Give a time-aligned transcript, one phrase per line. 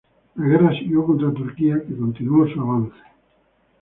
[0.33, 2.97] La guerra siguió contra Turquía, que continuó su avance.